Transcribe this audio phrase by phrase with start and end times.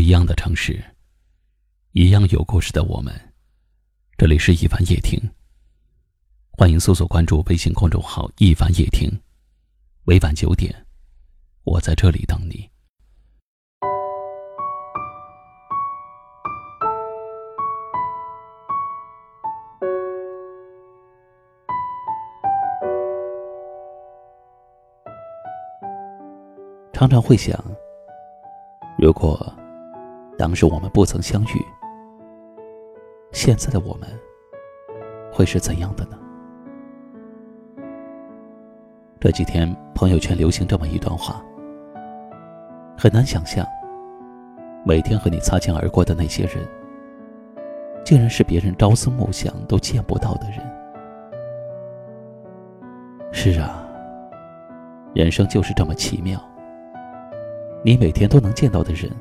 [0.00, 0.82] 一样的城市，
[1.92, 3.14] 一样有故事的我们。
[4.16, 5.20] 这里是一凡夜听，
[6.52, 9.10] 欢迎搜索关注微信公众号“一凡夜听”。
[10.04, 10.74] 每晚九点，
[11.64, 12.68] 我在这里等你。
[26.94, 27.62] 常常会想，
[28.98, 29.59] 如果……
[30.40, 31.62] 当时我们不曾相遇，
[33.30, 34.08] 现在的我们
[35.30, 36.18] 会是怎样的呢？
[39.20, 41.44] 这几天朋友圈流行这么一段话：
[42.96, 43.66] 很难想象，
[44.82, 46.66] 每天和你擦肩而过的那些人，
[48.02, 50.60] 竟然是别人朝思暮想都见不到的人。
[53.30, 53.86] 是啊，
[55.12, 56.42] 人生就是这么奇妙，
[57.84, 59.14] 你每天都能见到的人。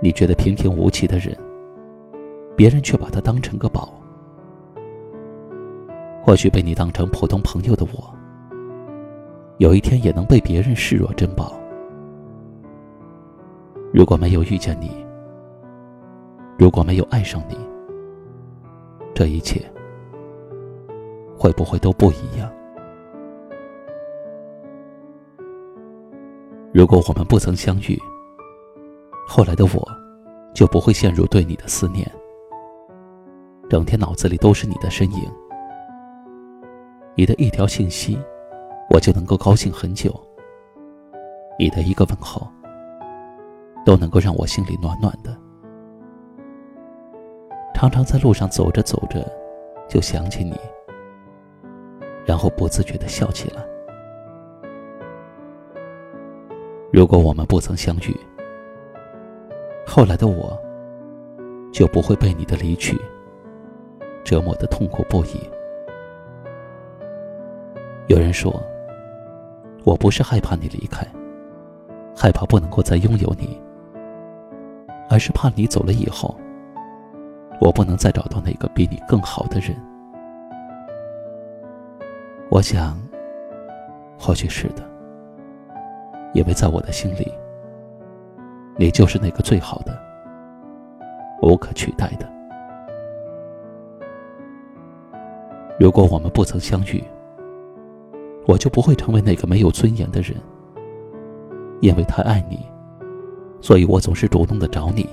[0.00, 1.36] 你觉得平平无奇的人，
[2.54, 3.92] 别人却把他当成个宝。
[6.22, 8.14] 或许被你当成普通朋友的我，
[9.58, 11.54] 有一天也能被别人视若珍宝。
[13.92, 14.90] 如果没有遇见你，
[16.58, 17.56] 如果没有爱上你，
[19.14, 19.62] 这一切
[21.38, 22.50] 会不会都不一样？
[26.74, 27.98] 如果我们不曾相遇，
[29.28, 29.88] 后来的我，
[30.54, 32.10] 就不会陷入对你的思念，
[33.68, 35.30] 整天脑子里都是你的身影。
[37.16, 38.16] 你的一条信息，
[38.88, 40.14] 我就能够高兴很久。
[41.58, 42.46] 你的一个问候，
[43.84, 45.36] 都能够让我心里暖暖的。
[47.74, 49.26] 常常在路上走着走着，
[49.88, 50.54] 就想起你，
[52.24, 53.62] 然后不自觉的笑起来。
[56.92, 58.16] 如果我们不曾相遇，
[59.96, 60.54] 后来的我，
[61.72, 63.00] 就不会被你的离去
[64.22, 65.40] 折磨的痛苦不已。
[68.06, 68.62] 有人说，
[69.84, 71.06] 我不是害怕你离开，
[72.14, 73.58] 害怕不能够再拥有你，
[75.08, 76.36] 而是怕你走了以后，
[77.58, 79.74] 我不能再找到那个比你更好的人。
[82.50, 83.00] 我想，
[84.18, 84.82] 或许是的，
[86.34, 87.32] 因为在我的心里。
[88.78, 89.98] 你就是那个最好的、
[91.42, 92.30] 无可取代的。
[95.80, 97.02] 如果我们不曾相遇，
[98.46, 100.36] 我就不会成为那个没有尊严的人。
[101.80, 102.66] 因为太爱你，
[103.60, 105.08] 所以我总是主动的找你。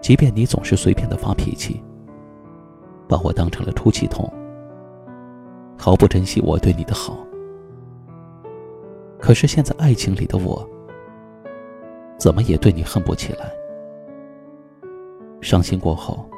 [0.00, 1.82] 即便你总是随便的发脾气，
[3.06, 4.30] 把我当成了出气筒，
[5.78, 7.18] 毫不珍惜我对你的好。
[9.18, 10.69] 可是现在爱情里的我。
[12.20, 13.50] 怎么也对你恨不起来。
[15.40, 16.28] 伤心过后，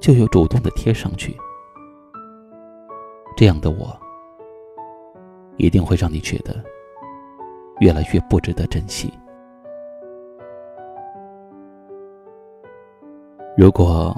[0.00, 1.36] 就又主动的贴上去。
[3.36, 3.98] 这样的我，
[5.56, 6.62] 一定会让你觉得
[7.80, 9.12] 越来越不值得珍惜。
[13.56, 14.16] 如果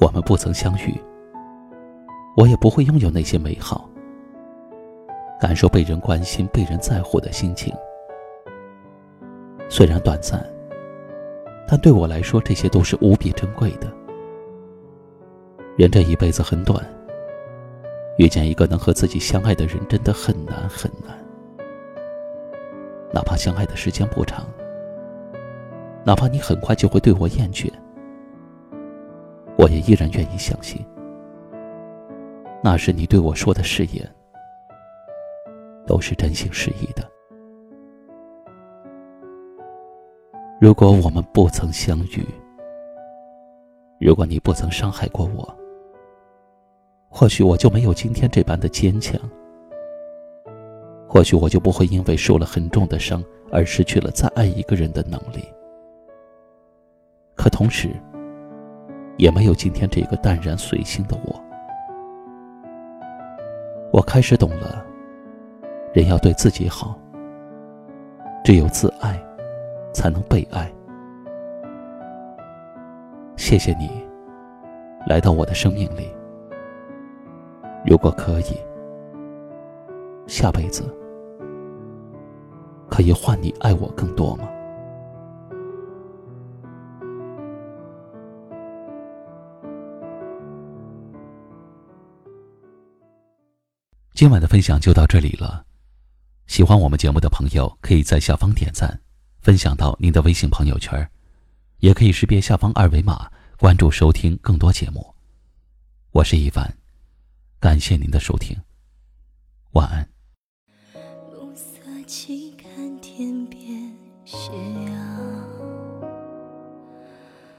[0.00, 1.00] 我们不曾相遇，
[2.36, 3.88] 我也不会拥有那些美好，
[5.40, 7.72] 感受被人关心、被人在乎的心情。
[9.76, 10.40] 虽然短暂，
[11.66, 13.92] 但对我来说，这些都是无比珍贵的。
[15.76, 16.80] 人这一辈子很短，
[18.16, 21.18] 遇见一个能和自己相爱的人，真的很难很难。
[23.12, 24.46] 哪怕相爱的时间不长，
[26.04, 27.68] 哪怕你很快就会对我厌倦，
[29.58, 30.86] 我也依然愿意相信，
[32.62, 34.08] 那是你对我说的誓言，
[35.84, 37.10] 都是真心实意的。
[40.64, 42.26] 如果我们不曾相遇，
[44.00, 45.54] 如果你不曾伤害过我，
[47.10, 49.20] 或许我就没有今天这般的坚强，
[51.06, 55.46] 或许我就不会因为受了很重的伤而失去了再爱一个人的能力。
[57.34, 57.90] 可同时，
[59.18, 61.44] 也没有今天这个淡然随心的我。
[63.92, 64.82] 我开始懂了，
[65.92, 66.98] 人要对自己好，
[68.42, 69.22] 只有自爱。
[69.94, 70.70] 才能被爱。
[73.36, 73.88] 谢谢你
[75.06, 76.12] 来到我的生命里。
[77.86, 78.58] 如果可以，
[80.26, 80.82] 下辈子
[82.90, 84.48] 可以换你爱我更多吗？
[94.14, 95.64] 今晚的分享就到这里了。
[96.46, 99.03] 喜欢我们节目的朋友，可以在下方点赞。
[99.44, 101.06] 分享到您的微信朋友圈，
[101.80, 105.14] 也可以识别下方二维码关注收听更多节目。
[106.12, 106.74] 我是一凡，
[107.60, 108.56] 感谢您的收听，
[109.72, 110.08] 晚安。
[111.30, 113.94] 暮色起，看天边
[114.24, 114.50] 斜
[114.86, 114.96] 阳，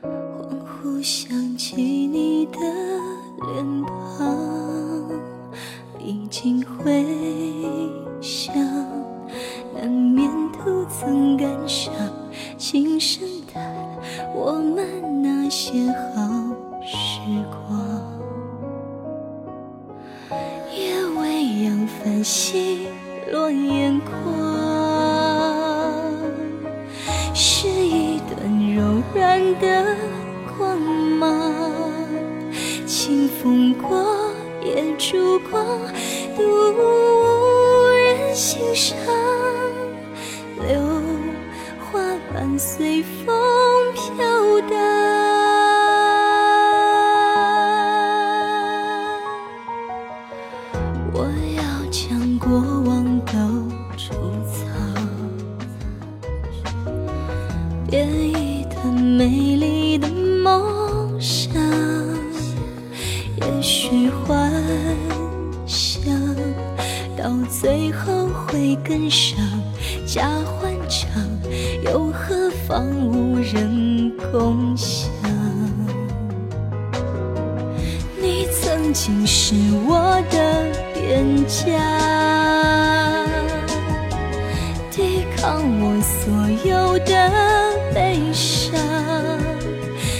[0.00, 2.58] 恍惚想起你的
[3.52, 5.10] 脸庞，
[6.00, 7.04] 已经回
[8.22, 8.65] 想。
[10.88, 11.92] 曾感伤，
[12.56, 13.74] 轻声叹
[14.34, 16.22] 我们那些好
[16.84, 17.60] 时光。
[20.72, 22.86] 夜未央，繁星
[23.32, 24.12] 落眼眶，
[27.34, 29.96] 是一段柔软的
[30.56, 31.62] 光芒。
[32.86, 34.06] 清风过，
[34.64, 35.64] 也烛光，
[36.36, 39.15] 独无人欣赏。
[44.56, 44.70] 孤单，
[51.12, 53.34] 我要将过往都
[53.98, 54.14] 储
[54.48, 54.64] 藏，
[57.90, 60.08] 编一段美丽的
[60.42, 61.52] 梦想。
[63.36, 64.50] 也许幻
[65.66, 66.10] 想
[67.14, 69.38] 到最后会更伤
[70.06, 71.10] 假欢畅，
[71.84, 72.46] 又何？
[72.66, 73.85] 妨无人
[74.32, 75.00] 共享。
[78.20, 79.54] 你曾经是
[79.86, 81.64] 我的边疆，
[84.90, 86.32] 抵抗我所
[86.68, 87.30] 有的
[87.94, 88.78] 悲伤。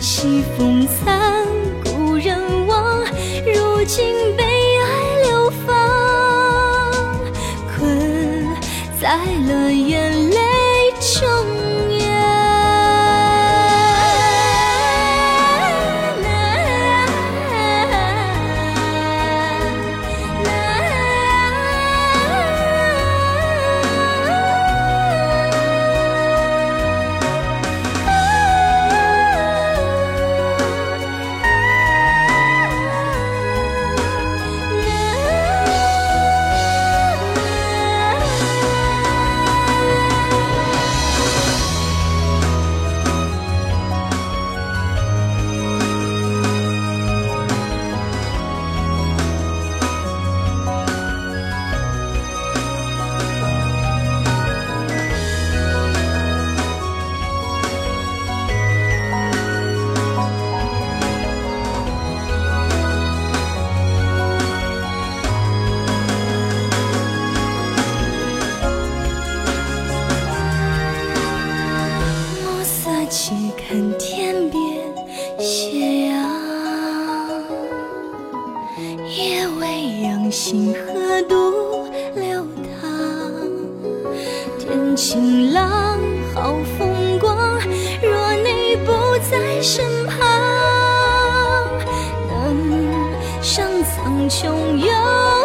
[0.00, 1.46] 西风残，
[1.84, 3.04] 故人亡，
[3.44, 4.14] 如今
[79.28, 82.46] 夜未央星河独流
[82.80, 82.90] 淌，
[84.58, 85.98] 天晴朗，
[86.34, 87.36] 好风光。
[88.00, 88.90] 若你不
[89.30, 90.16] 在身旁，
[92.30, 94.46] 能上苍穹
[94.78, 95.37] 又。